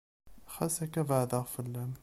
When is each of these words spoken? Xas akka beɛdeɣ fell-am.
Xas 0.55 0.75
akka 0.83 1.01
beɛdeɣ 1.09 1.45
fell-am. 1.53 1.91